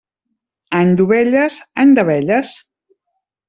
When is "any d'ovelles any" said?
0.79-1.95